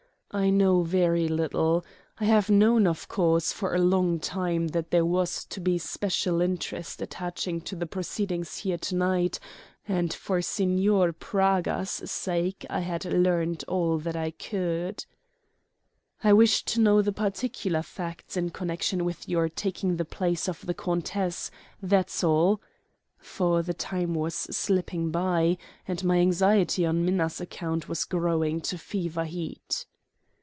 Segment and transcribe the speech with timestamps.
[0.33, 1.83] "I know very little.
[2.17, 6.39] I have known, of course, for a long time that there was to be special
[6.41, 9.39] interest attaching to the proceedings here to night,
[9.85, 15.03] and for Signor Praga's sake I had learned all that I could."
[16.23, 20.65] "I wish to know the particular facts in connection with your taking the place of
[20.65, 22.61] the countess, that's all,"
[23.17, 28.77] for the time was slipping by and my anxiety on Minna's account was growing to
[28.77, 29.87] fever heat.